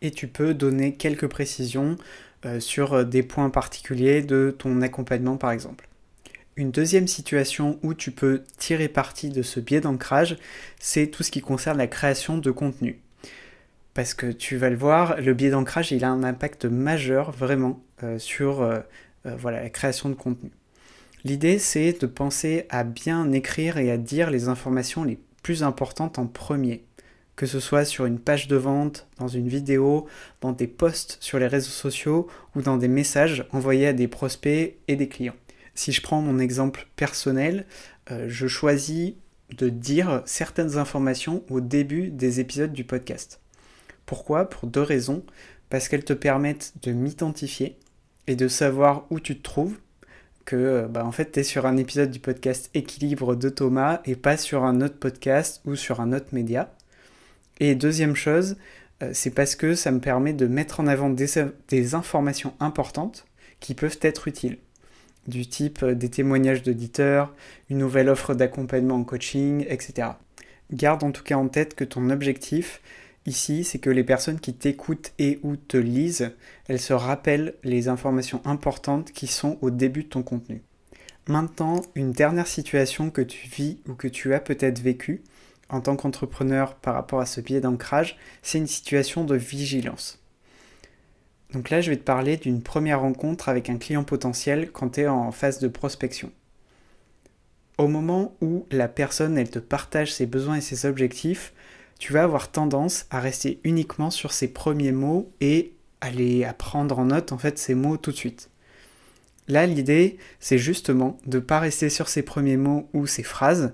[0.02, 1.96] Et tu peux donner quelques précisions euh,
[2.60, 5.88] sur des points particuliers de ton accompagnement par exemple.
[6.56, 10.38] Une deuxième situation où tu peux tirer parti de ce biais d'ancrage,
[10.80, 13.00] c'est tout ce qui concerne la création de contenu.
[13.94, 17.82] Parce que tu vas le voir, le biais d'ancrage, il a un impact majeur vraiment
[18.18, 18.70] sur
[19.24, 20.52] voilà, la création de contenu.
[21.26, 26.20] L'idée, c'est de penser à bien écrire et à dire les informations les plus importantes
[26.20, 26.84] en premier,
[27.40, 30.08] que ce soit sur une page de vente, dans une vidéo,
[30.42, 34.76] dans des posts sur les réseaux sociaux ou dans des messages envoyés à des prospects
[34.90, 35.38] et des clients.
[35.74, 37.66] Si je prends mon exemple personnel,
[38.12, 39.14] euh, je choisis
[39.58, 43.40] de dire certaines informations au début des épisodes du podcast.
[44.06, 44.50] Pourquoi?
[44.50, 45.24] Pour deux raisons.
[45.70, 47.78] Parce qu'elles te permettent de m'identifier
[48.28, 49.78] et de savoir où tu te trouves
[50.44, 54.02] que euh, bah, en fait tu es sur un épisode du podcast Équilibre de Thomas
[54.04, 56.76] et pas sur un autre podcast ou sur un autre média.
[57.60, 58.58] Et deuxième chose,
[59.04, 63.26] euh, c'est parce que ça me permet de mettre en avant des, informations importantes
[63.60, 64.58] qui peuvent être utiles,
[65.28, 67.34] du type euh, des témoignages d'auditeurs,
[67.70, 70.10] une nouvelle offre d'accompagnement en coaching, etc.
[70.72, 72.82] Garde en tout cas en tête que ton objectif,
[73.26, 76.32] ici, c'est que les personnes qui t'écoutent et ou te lisent,
[76.68, 80.62] elles se rappellent les informations importantes qui sont au début de ton contenu.
[81.28, 85.22] Maintenant, une dernière situation que tu vis ou que tu as peut-être vécue
[85.70, 90.20] en tant qu'entrepreneur par rapport à ce biais d'ancrage, c'est une situation de vigilance.
[91.54, 95.02] Donc là, je vais te parler d'une première rencontre avec un client potentiel quand tu
[95.02, 96.32] es en phase de prospection.
[97.78, 101.54] Au moment où la personne, elle te partage ses besoins et ses objectifs,
[101.98, 105.74] tu vas avoir tendance à rester uniquement sur ces premiers mots et
[106.14, 108.50] les, à prendre en note en fait ces mots tout de suite.
[109.48, 113.74] Là, l'idée, c'est justement de ne pas rester sur ces premiers mots ou ces phrases,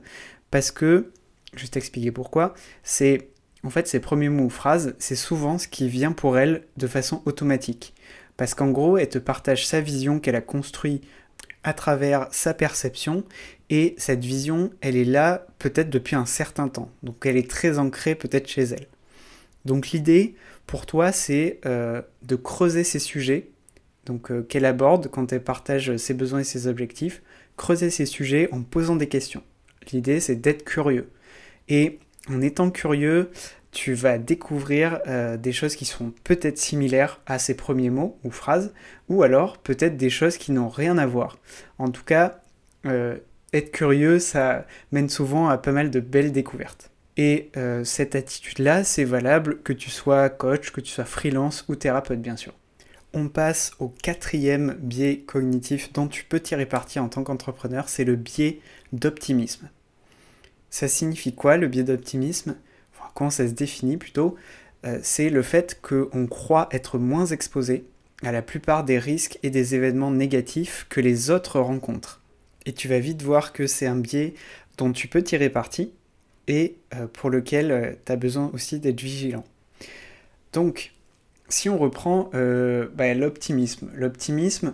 [0.50, 1.12] parce que,
[1.60, 3.30] je vais t'expliquer pourquoi, c'est
[3.64, 6.88] en fait ces premiers mots ou phrases, c'est souvent ce qui vient pour elle de
[6.88, 7.94] façon automatique.
[8.38, 11.04] Parce qu'en gros, elle te partage sa vision qu'elle a construite
[11.64, 13.24] à travers sa perception,
[13.72, 16.92] et cette vision, elle est là peut-être depuis un certain temps.
[17.02, 18.88] Donc elle est très ancrée peut-être chez elle.
[19.66, 20.36] Donc l'idée
[20.68, 23.50] pour toi, c'est euh, de creuser ces sujets,
[24.06, 27.24] donc euh, qu'elle aborde quand elle partage ses besoins et ses objectifs,
[27.58, 29.44] creuser ces sujets en posant des questions.
[29.92, 31.10] L'idée, c'est d'être curieux.
[31.68, 32.00] Et
[32.30, 33.32] en étant curieux,
[33.72, 38.32] tu vas découvrir euh, des choses qui sont peut-être similaires à ces premiers mots ou
[38.32, 38.74] phrases,
[39.10, 41.38] ou alors peut-être des choses qui n'ont rien à voir.
[41.78, 42.40] En tout cas,
[42.86, 43.18] euh,
[43.52, 46.90] être curieux, ça mène souvent à pas mal de belles découvertes.
[47.18, 51.76] Et euh, cette attitude-là, c'est valable que tu sois coach, que tu sois freelance ou
[51.76, 52.54] thérapeute, bien sûr.
[53.14, 58.04] On passe au quatrième biais cognitif dont tu peux tirer parti en tant qu'entrepreneur, c'est
[58.04, 58.60] le biais
[58.92, 59.70] d'optimisme.
[60.76, 62.58] Ça signifie quoi le biais d'optimisme?
[62.94, 64.36] Enfin, Comment ça se définit plutôt?
[64.86, 67.86] Euh, C'est le fait qu'on croit être moins exposé
[68.24, 72.22] à la plupart des risques et des événements négatifs que les autres rencontrent.
[72.66, 74.34] Et tu vas vite voir que c'est un biais
[74.78, 75.94] dont tu peux tirer parti
[76.50, 79.46] et euh, pour lequel euh, tu as besoin aussi d'être vigilant.
[80.52, 80.92] Donc,
[81.48, 84.74] si on reprend bah, l'optimisme, l'optimisme,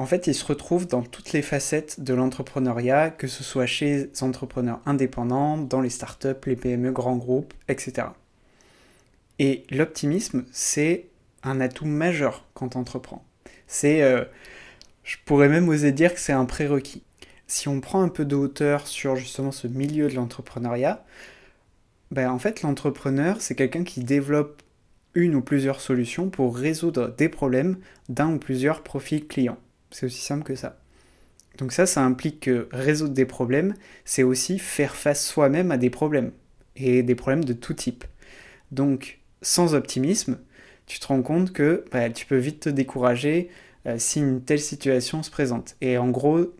[0.00, 4.08] en fait, il se retrouve dans toutes les facettes de l'entrepreneuriat, que ce soit chez
[4.14, 8.06] les entrepreneurs indépendants, dans les startups, les PME, grands groupes, etc.
[9.38, 11.04] Et l'optimisme, c'est
[11.42, 13.22] un atout majeur quand on entreprend.
[13.66, 14.24] C'est, euh,
[15.04, 17.02] je pourrais même oser dire que c'est un prérequis.
[17.46, 21.04] Si on prend un peu de hauteur sur justement ce milieu de l'entrepreneuriat,
[22.10, 24.62] ben en fait l'entrepreneur c'est quelqu'un qui développe
[25.12, 27.76] une ou plusieurs solutions pour résoudre des problèmes
[28.08, 29.58] d'un ou plusieurs profils clients.
[29.90, 30.78] C'est aussi simple que ça.
[31.58, 33.74] Donc ça, ça implique que résoudre des problèmes,
[34.04, 36.32] c'est aussi faire face soi-même à des problèmes,
[36.76, 38.04] et des problèmes de tout type.
[38.70, 40.38] Donc, sans optimisme,
[40.86, 43.50] tu te rends compte que bah, tu peux vite te décourager
[43.86, 45.76] euh, si une telle situation se présente.
[45.80, 46.54] Et en gros,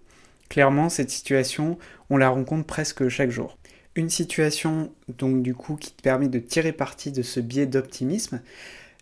[0.49, 1.79] clairement, cette situation,
[2.11, 3.59] on la rencontre presque chaque jour.
[3.97, 8.41] Une situation, donc du coup, qui te permet de tirer parti de ce biais d'optimisme,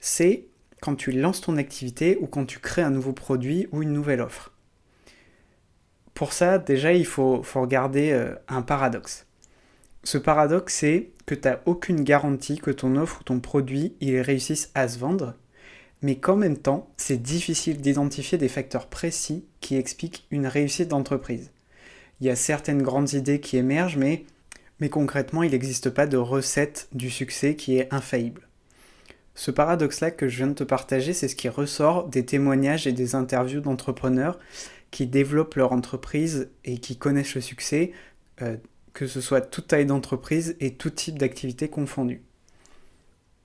[0.01, 0.45] c'est
[0.81, 4.21] quand tu lances ton activité ou quand tu crées un nouveau produit ou une nouvelle
[4.21, 4.53] offre.
[6.15, 9.27] Pour ça, déjà, il faut, regarder euh, un paradoxe.
[10.03, 14.21] Ce paradoxe, c'est que tu n'as aucune garantie que ton offre ou ton produit il
[14.21, 15.35] réussisse à se vendre,
[16.03, 21.51] mais qu'en même temps, c'est difficile d'identifier des facteurs précis qui expliquent une réussite d'entreprise.
[22.21, 24.25] Il y a certaines grandes idées qui émergent, mais,
[24.81, 28.48] mais concrètement, il n'existe pas de recette du succès qui est infaillible.
[29.39, 32.93] Ce paradoxe-là que je viens de te partager, c'est ce qui ressort des témoignages et
[32.93, 34.37] des interviews d'entrepreneurs
[34.91, 37.93] qui développent leur entreprise et qui connaissent le succès,
[38.43, 38.57] euh,
[38.95, 42.21] que ce soit toute taille d'entreprise et tout type d'activité confondue.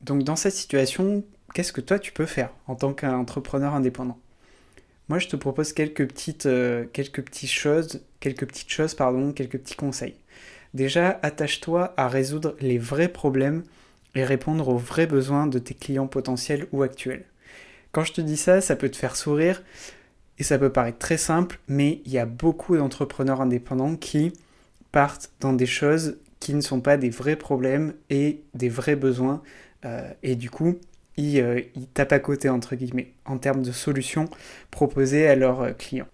[0.01, 4.17] Donc dans cette situation, qu'est-ce que toi tu peux faire en tant qu'entrepreneur indépendant?
[5.09, 9.59] Moi je te propose quelques petites, euh, quelques petites choses, quelques petites choses, pardon, quelques
[9.59, 10.15] petits conseils.
[10.73, 13.61] Déjà, attache-toi à résoudre les vrais problèmes
[14.15, 17.25] et répondre aux vrais besoins de tes clients potentiels ou actuels.
[17.91, 19.63] Quand je te dis ça, ça peut te faire sourire
[20.39, 24.33] et ça peut paraître très simple, mais il y a beaucoup d'entrepreneurs indépendants qui
[24.91, 29.41] partent dans des choses qui ne sont pas des vrais problèmes et des vrais besoins.
[29.85, 30.77] Euh, et du coup,
[31.17, 34.25] ils, euh, ils, tapent à côté, entre guillemets, en termes de solutions
[34.71, 36.07] proposées à leurs euh, clients.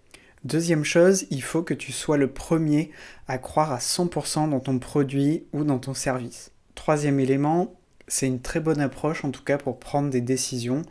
[0.44, 2.90] Deuxième chose, il faut que tu sois le premier
[3.28, 6.52] à croire à 100% dans ton produit ou dans ton service.
[6.74, 7.74] Troisième élément,
[8.10, 10.82] c'est une très bonne approche en tout cas pour prendre des décisions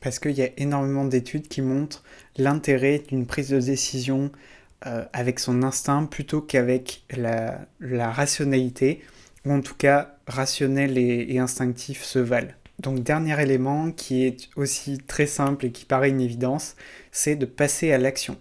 [0.00, 2.04] parce qu'il y a énormément d'études qui montrent
[2.36, 4.30] l'intérêt d'une prise de décision
[4.86, 7.66] euh, avec son instinct plutôt qu'avec la,
[8.10, 9.02] rationalité,
[9.44, 12.52] ou en tout cas rationnel et, et, instinctif se valent.
[12.80, 16.74] Donc dernier élément qui est aussi très simple et qui paraît une évidence,
[17.12, 18.36] c'est de passer à l'action.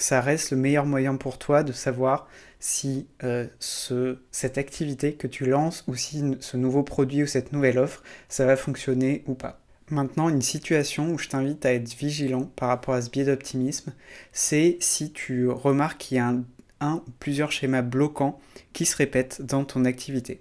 [0.00, 2.26] Ça reste le meilleur moyen pour toi de savoir
[2.58, 7.52] si euh, ce, cette activité que tu lances ou si ce nouveau produit ou cette
[7.52, 9.60] nouvelle offre, ça va fonctionner ou pas.
[9.90, 13.92] Maintenant, une situation où je t'invite à être vigilant par rapport à ce biais d'optimisme,
[14.32, 16.34] c'est si tu remarques qu'il y a
[16.80, 18.40] un, ou plusieurs schémas bloquants
[18.72, 20.40] qui se répètent dans ton activité.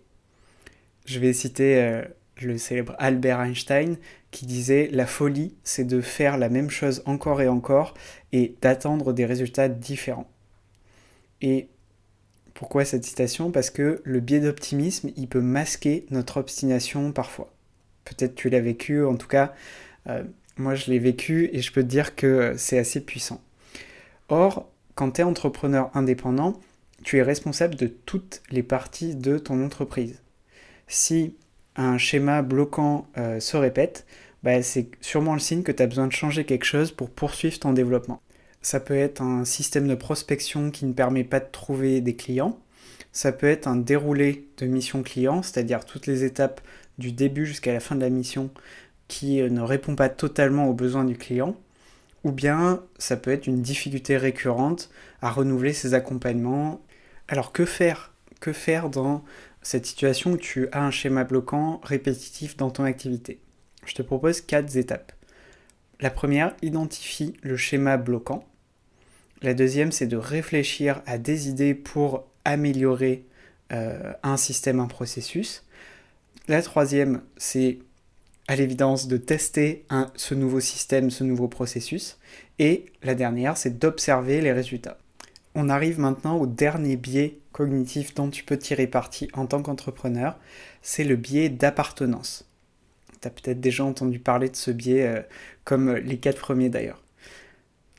[1.05, 2.03] Je vais citer euh,
[2.41, 3.97] le célèbre Albert Einstein
[4.31, 7.93] qui disait La folie, c'est de faire la même chose encore et encore
[8.31, 10.29] et d'attendre des résultats différents.
[11.41, 11.69] Et
[12.53, 13.51] pourquoi cette citation?
[13.51, 17.53] Parce que le biais d'optimisme, il peut masquer notre obstination parfois.
[18.05, 19.53] Peut-être tu l'as vécu, en tout cas,
[20.07, 20.23] euh,
[20.57, 23.41] Moi, je l'ai vécu et je peux te dire que c'est assez puissant.
[24.27, 26.59] Or, quand tu es entrepreneur indépendant,
[27.03, 30.21] tu es responsable de toutes les parties de ton entreprise.
[30.87, 31.35] Si
[31.79, 34.05] un schéma bloquant euh, se répète,
[34.43, 37.57] bah, c'est sûrement le signe que tu as besoin de changer quelque chose pour poursuivre
[37.59, 38.21] ton développement.
[38.61, 42.59] Ça peut être un système de prospection qui ne permet pas de trouver des clients.
[43.13, 46.61] Ça peut être un déroulé de mission client, c'est-à-dire toutes les étapes
[46.97, 48.49] du début jusqu'à la fin de la mission
[49.07, 51.55] qui euh, ne répond pas totalement aux besoins du client.
[52.25, 54.89] Ou bien ça peut être une difficulté récurrente
[55.21, 56.81] à renouveler ses accompagnements.
[57.29, 58.13] Alors que faire?
[58.41, 59.23] Que faire dans
[59.61, 63.39] cette situation où tu as un schéma bloquant répétitif dans ton activité
[63.85, 65.11] Je te propose quatre étapes.
[65.99, 68.45] La première, identifie le schéma bloquant.
[69.41, 73.25] La deuxième, c'est de réfléchir à des idées pour améliorer
[73.71, 75.65] euh, un système, un processus.
[76.47, 77.79] La troisième, c'est
[78.47, 82.17] à l'évidence de tester ce nouveau système, ce nouveau processus.
[82.57, 84.97] Et la dernière, c'est d'observer les résultats.
[85.61, 90.39] On arrive maintenant au dernier biais cognitif dont tu peux tirer parti en tant qu'entrepreneur,
[90.81, 92.49] c'est le biais d'appartenance.
[93.21, 95.21] Tu as peut-être déjà entendu parler de ce biais euh,
[95.65, 97.03] comme les quatre premiers d'ailleurs.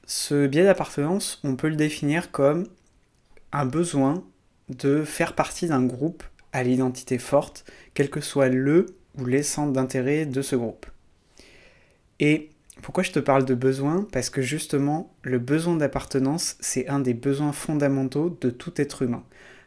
[0.07, 2.67] Ce biais d'appartenance, on peut le définir comme
[3.53, 4.25] un besoin
[4.71, 6.23] de faire partie d'un groupe
[6.55, 8.87] à l'identité forte, quel que soit le
[9.19, 10.87] ou les centres d'intérêt de ce groupe.
[12.83, 17.15] Pourquoi je te parle de besoin Parce que justement, le besoin d'appartenance, c'est un des
[17.15, 19.25] besoins fondamentaux de tout être humain,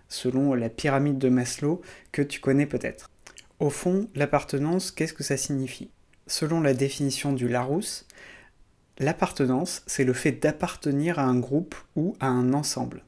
[0.08, 3.10] selon la pyramide de Maslow que tu connais peut-être.
[3.60, 5.90] Au fond, l'appartenance, qu'est-ce que ça signifie?
[6.28, 8.08] Selon la définition du Larousse,
[9.00, 13.04] l'appartenance, c'est le fait d'appartenir à un groupe ou à un ensemble.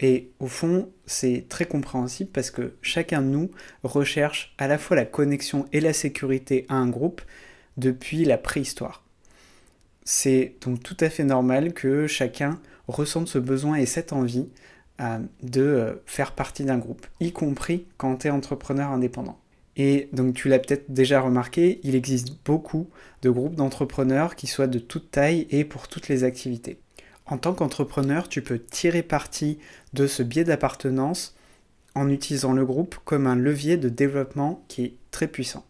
[0.00, 3.50] Et au fond, c'est très compréhensible parce que chacun de nous
[3.82, 7.20] recherche à la fois la connexion et la sécurité à un groupe
[7.78, 9.04] depuis la préhistoire.
[10.04, 14.48] C'est donc tout à fait normal que chacun ressente ce besoin et cette envie
[15.00, 19.38] euh, de euh, faire partie d'un groupe, y compris quand tu es entrepreneur indépendant.
[19.76, 22.90] Et donc tu l'as peut-être déjà remarqué, il existe beaucoup
[23.22, 26.80] de groupes d'entrepreneurs qui soient de toute taille et pour toutes les activités.
[27.26, 29.58] En tant qu'entrepreneur, tu peux tirer parti
[29.92, 31.36] de ce biais d'appartenance
[31.94, 35.64] en utilisant le groupe comme un levier de développement qui est très puissant.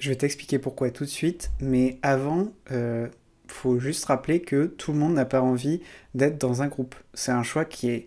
[0.00, 3.06] Je vais t'expliquer pourquoi tout de suite, mais avant, euh,
[3.48, 5.82] faut juste rappeler que tout le monde n'a pas envie
[6.14, 6.94] d'être dans un groupe.
[7.12, 8.06] C'est un choix qui est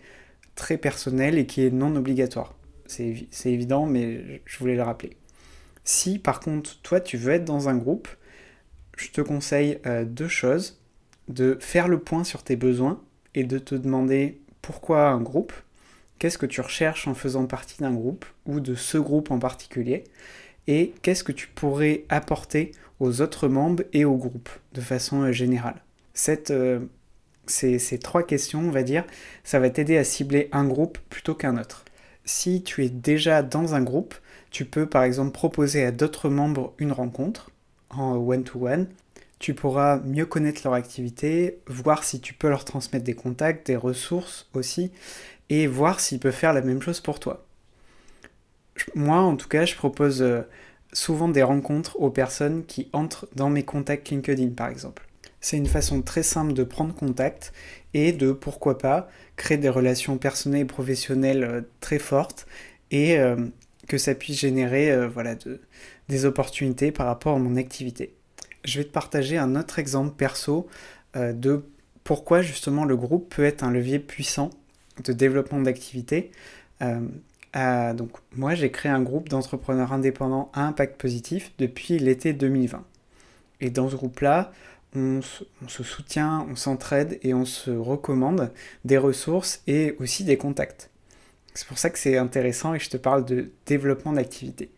[0.56, 2.56] très personnel et qui est non obligatoire.
[2.88, 5.17] C'est évident, mais je voulais le rappeler.
[5.84, 8.08] Si par contre, toi, tu veux être dans un groupe,
[8.97, 10.82] je te conseille euh, deux choses
[11.27, 12.99] de faire le point sur tes besoins
[13.36, 15.53] et de te demander pourquoi un groupe,
[16.17, 20.06] qu'est-ce que tu recherches en faisant partie d'un groupe ou de ce groupe en particulier,
[20.67, 25.32] et qu'est-ce que tu pourrais apporter aux autres membres et au groupe de façon euh,
[25.32, 25.82] générale?
[26.49, 26.80] Euh,
[27.45, 29.04] ces, ces, trois questions, on va dire,
[29.43, 31.84] ça va t'aider à cibler un groupe plutôt qu'un autre.
[32.26, 34.15] Si tu es déjà dans un groupe,
[34.49, 37.52] tu peux par exemple proposer à d'autres membres une rencontre
[37.89, 38.88] en one-to-one
[39.43, 43.76] tu pourras mieux connaître leur activité, voir si tu peux leur transmettre des contacts, des
[43.76, 44.89] ressources aussi,
[45.49, 47.45] et voir s'ils peuvent faire la même chose pour toi.
[48.95, 50.41] Moi, en tout cas, je propose euh,
[50.91, 55.07] souvent des rencontres aux personnes qui entrent dans mes contacts LinkedIn, par exemple.
[55.41, 57.53] C'est une façon très simple de prendre contact
[57.93, 62.47] et de, pourquoi pas, créer des relations personnelles et professionnelles euh, très fortes
[62.91, 63.36] et euh,
[63.88, 65.36] que ça puisse générer voilà,
[66.07, 68.15] des opportunités par rapport à mon activité
[68.63, 70.67] je vais te partager un autre exemple perso
[71.15, 71.65] de
[72.03, 74.49] pourquoi justement le groupe peut être un levier puissant
[75.03, 76.31] de développement d'activité.
[77.55, 82.83] Euh, donc moi j'ai créé un groupe d'entrepreneurs indépendants à impact positif depuis l'été 2020.
[83.61, 84.51] Et dans ce groupe-là,
[84.95, 88.51] on, se soutient, on s'entraide et on se recommande
[88.85, 90.89] des ressources et aussi des contacts.
[91.53, 94.71] C'est pour ça que c'est intéressant et je te parle de développement d'activité.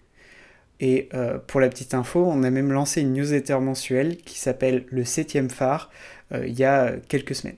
[0.82, 4.86] Et euh, pour la petite info, on a même lancé une newsletter mensuelle qui s'appelle
[4.90, 5.90] le 7 phare
[6.34, 7.58] euh, il y a quelques semaines.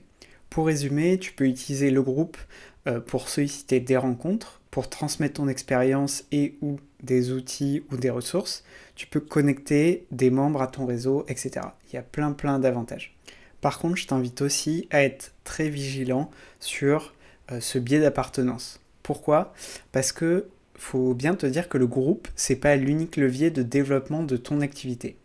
[0.50, 2.38] Pour résumer, tu peux utiliser le groupe
[3.06, 8.64] pour solliciter des rencontres, pour transmettre ton expérience et ou des outils ou des ressources.
[8.94, 11.66] Tu peux connecter des membres à ton réseau, etc.
[11.88, 13.16] Il y a plein plein d'avantages.
[13.60, 16.30] Par contre, je t'invite aussi à être très vigilant
[16.60, 17.14] sur
[17.60, 18.80] ce biais d'appartenance.
[19.02, 19.54] Pourquoi?
[19.90, 24.22] Parce que faut bien te dire que le groupe, c'est pas l'unique levier de développement
[24.22, 25.16] de ton activité.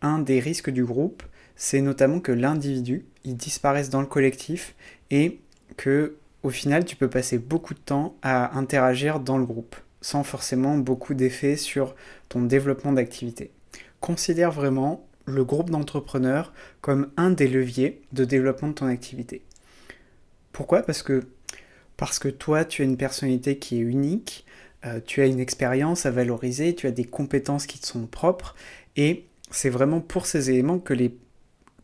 [0.00, 1.22] Un des risques du groupe,
[1.54, 4.74] c'est notamment que l'individu, il disparaisse dans le collectif
[5.10, 5.38] et
[5.76, 10.24] que au final, tu peux passer beaucoup de temps à interagir dans le groupe sans
[10.24, 11.94] forcément beaucoup d'effets sur
[12.28, 13.52] ton développement d'activité.
[14.00, 19.42] Considère vraiment le groupe d'entrepreneurs comme un des leviers de développement de ton activité.
[20.52, 20.82] Pourquoi?
[20.82, 21.22] Parce que
[21.96, 24.44] parce que toi, tu as une personnalité qui est unique,
[24.84, 28.56] euh, tu as une expérience à valoriser, tu as des compétences qui te sont propres,
[28.96, 30.94] et c'est vraiment pour ces éléments que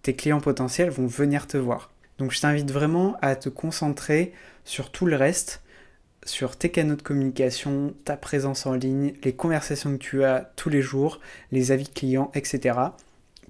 [0.02, 1.92] tes clients potentiels vont venir te voir.
[2.18, 4.32] Donc je t'invite vraiment à te concentrer
[4.64, 5.62] sur tout le reste,
[6.24, 10.68] sur tes canaux de communication, ta présence en ligne, les conversations que tu as tous
[10.68, 11.20] les jours,
[11.52, 12.78] les avis clients, etc.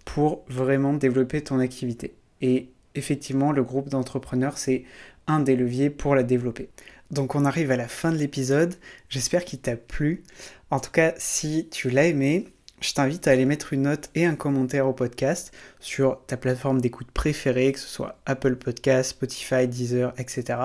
[0.05, 2.15] pour vraiment développer ton activité.
[2.41, 4.85] Et effectivement, le groupe d'entrepreneurs, c'est
[5.27, 6.69] un des leviers pour la développer.
[7.11, 8.75] Donc on arrive à la fin de l'épisode,
[9.09, 10.23] j'espère qu'il t'a plu.
[10.71, 12.49] En tout cas, si tu l'as aimé,
[12.81, 16.81] je t'invite à aller mettre une note et un commentaire au podcast sur ta plateforme
[16.81, 20.59] d'écoute préférée, que ce soit Apple Podcast, Spotify, Deezer, etc.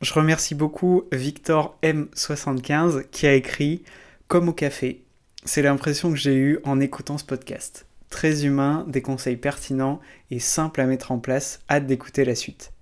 [0.00, 3.84] Je remercie beaucoup Victor M75 qui a écrit
[4.28, 5.02] Comme au café.
[5.44, 7.86] C'est l'impression que j'ai eue en écoutant ce podcast.
[8.08, 10.00] Très humain, des conseils pertinents
[10.30, 11.60] et simples à mettre en place.
[11.68, 12.72] Hâte d'écouter la suite.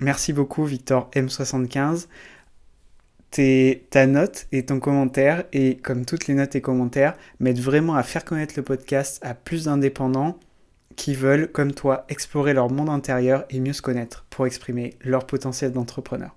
[0.00, 2.06] Merci beaucoup Victor M75.
[3.30, 8.02] Ta note et ton commentaire, et comme toutes les notes et commentaires, m'aident vraiment à
[8.02, 10.38] faire connaître le podcast à plus d'indépendants
[10.96, 15.26] qui veulent, comme toi, explorer leur monde intérieur et mieux se connaître pour exprimer leur
[15.26, 16.34] potentiel d'entrepreneur.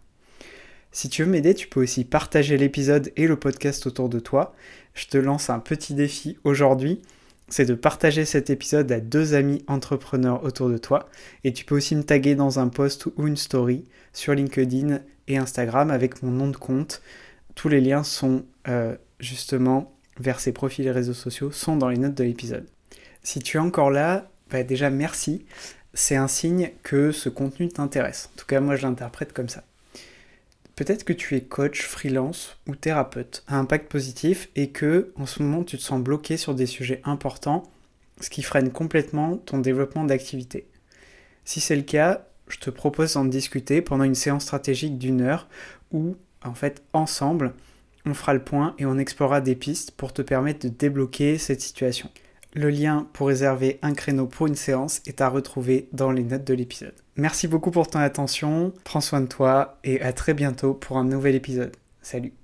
[0.92, 4.54] Si tu veux m'aider, tu peux aussi partager l'épisode et le podcast autour de toi.
[4.94, 7.02] Je te lance un petit défi aujourd'hui
[7.52, 11.10] c'est de partager cet épisode à deux amis entrepreneurs autour de toi.
[11.44, 15.00] Et tu peux aussi me taguer dans un post ou une story sur LinkedIn
[15.38, 17.02] Instagram avec mon nom de compte.
[17.56, 21.98] Tous les liens sont euh, justement vers ces profils et réseaux sociaux, sont dans les
[21.98, 22.68] notes de l'épisode.
[23.24, 25.46] Si tu es encore là, bah déjà merci.
[25.94, 28.30] C'est un signe que ce contenu t'intéresse.
[28.34, 29.64] En tout cas, moi je l'interprète comme ça.
[30.76, 35.44] Peut-être que tu es coach, freelance ou thérapeute à impact positif et que en ce
[35.44, 37.64] moment tu te sens bloqué sur des sujets importants,
[38.20, 40.68] ce qui freine complètement ton développement d'activité.
[41.46, 45.48] Si c'est le cas, je te propose d'en discuter pendant une séance stratégique d'une heure
[45.92, 47.54] où, en fait, ensemble,
[48.06, 51.62] on fera le point et on explorera des pistes pour te permettre de débloquer cette
[51.62, 52.10] situation.
[52.54, 56.44] Le lien pour réserver un créneau pour une séance est à retrouver dans les notes
[56.44, 56.94] de l'épisode.
[57.16, 61.06] Merci beaucoup pour ton attention, prends soin de toi et à très bientôt pour un
[61.06, 61.76] nouvel épisode.
[62.02, 62.34] Salut